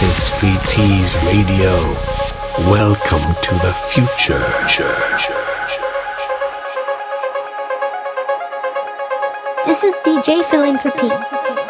This 0.00 0.16
is 0.16 0.32
Street 0.32 0.60
Tease 0.70 1.14
Radio. 1.24 1.76
Welcome 2.70 3.34
to 3.42 3.54
the 3.56 3.74
future. 3.92 4.40
This 9.66 9.84
is 9.84 9.94
DJ 9.96 10.42
filling 10.42 10.78
for 10.78 10.90
Pete. 10.92 11.69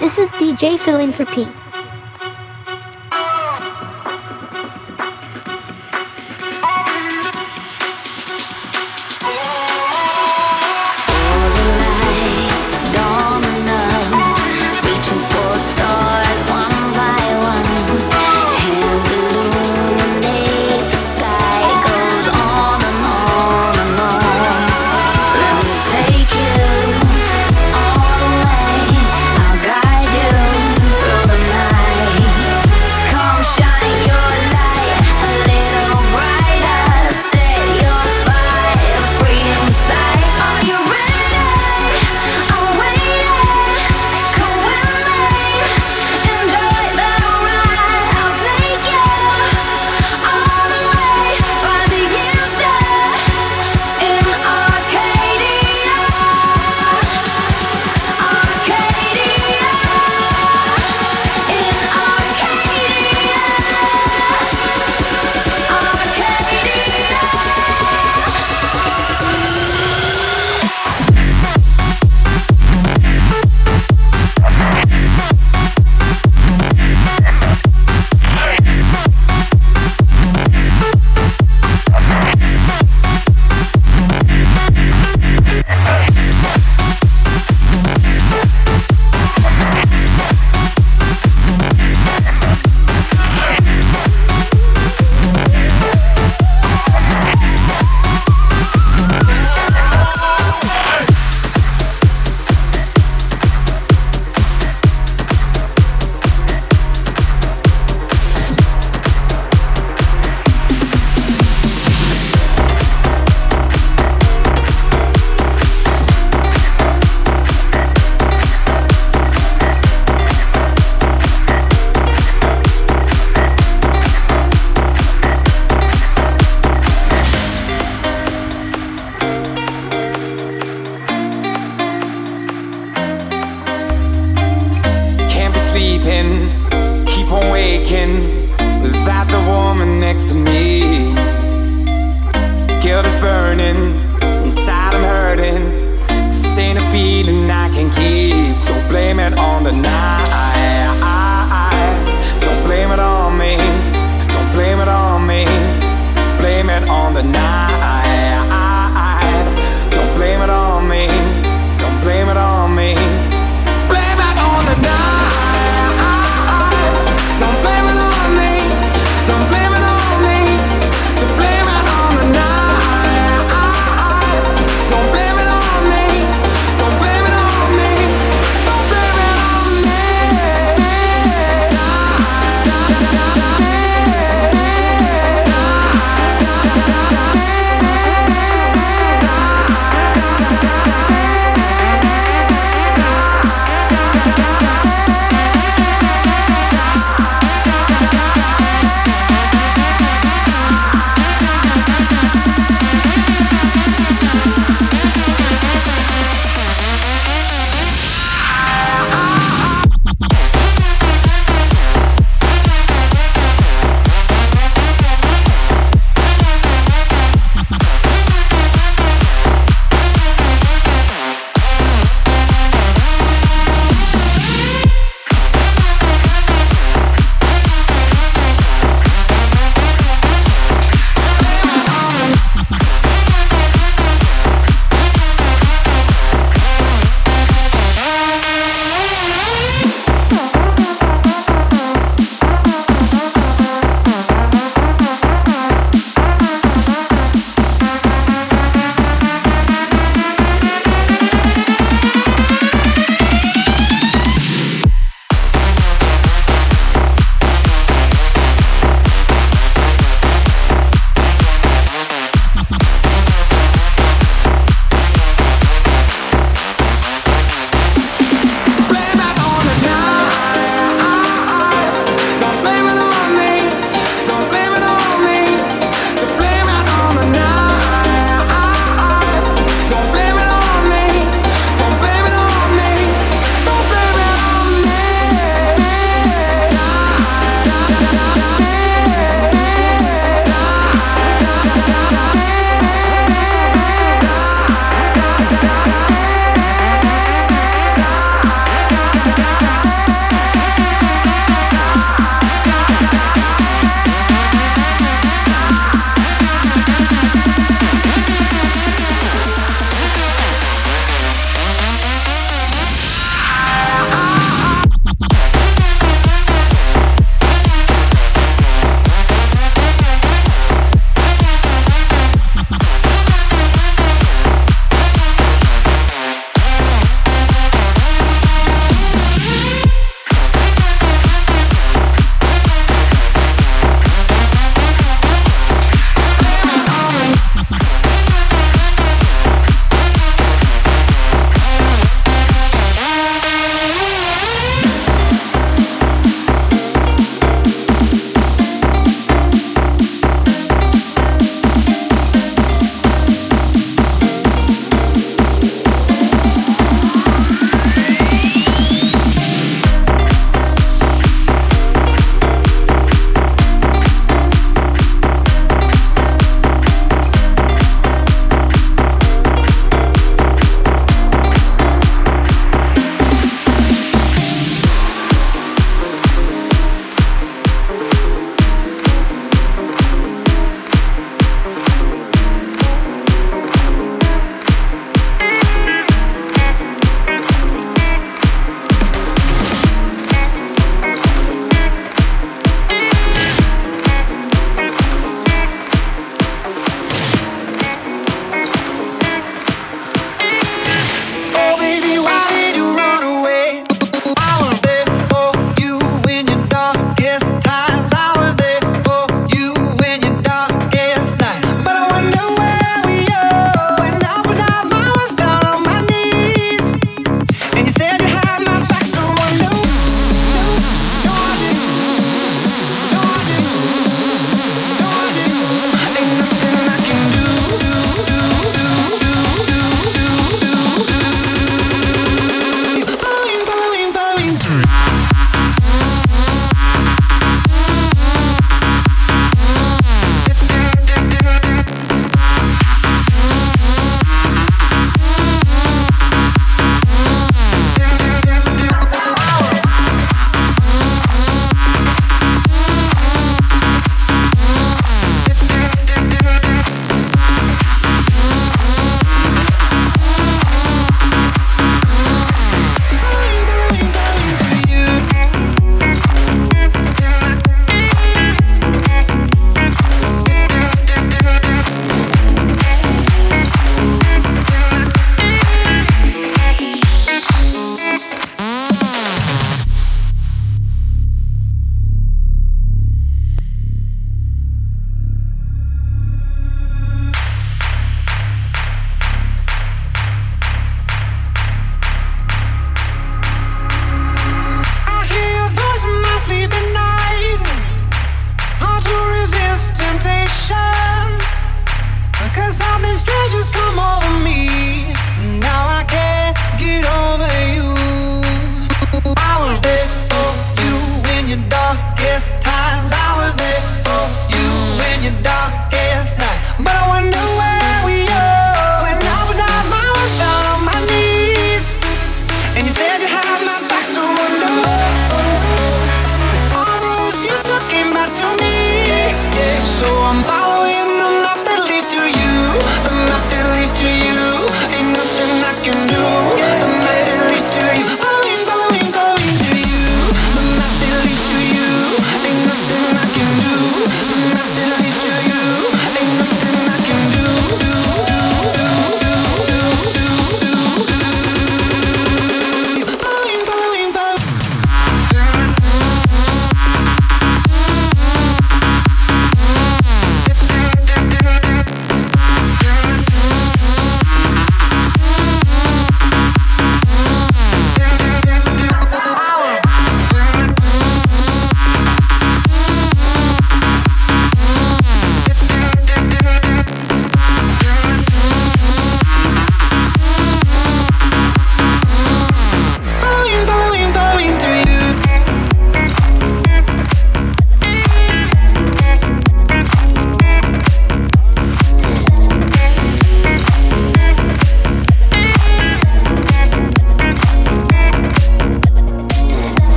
This 0.00 0.18
is 0.18 0.30
DJ 0.30 0.78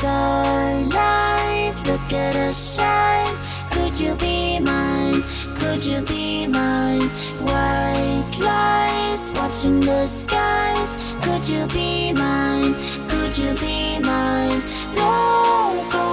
starlight, 0.00 1.74
look 1.86 2.12
at 2.12 2.34
us 2.34 2.76
shine. 2.76 3.36
Could 3.70 4.00
you 4.00 4.16
be 4.16 4.58
mine? 4.58 5.22
Could 5.54 5.84
you 5.84 6.00
be 6.00 6.46
mine? 6.46 7.02
White 7.44 8.32
lies, 8.40 9.30
watching 9.32 9.80
the 9.80 10.06
skies. 10.06 10.96
Could 11.20 11.46
you 11.46 11.66
be 11.66 12.14
mine? 12.14 12.74
Could 13.08 13.36
you 13.36 13.52
be 13.60 13.98
mine? 14.00 14.62
Don't 14.94 15.84
go 15.92 16.06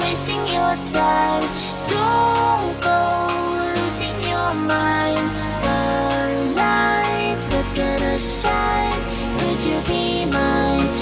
wasting 0.00 0.44
your 0.56 0.76
time. 0.92 1.44
Don't 1.88 2.74
go 2.84 3.00
losing 3.76 4.18
your 4.28 4.52
mind. 4.74 5.24
Starlight, 5.56 7.38
look 7.52 7.78
at 7.78 8.02
us 8.12 8.42
shine. 8.42 9.00
Could 9.38 9.64
you 9.64 9.80
be 9.88 10.26
mine? 10.26 10.95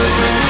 Shine 0.00 0.49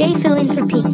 This 0.00 0.24
is 0.24 0.89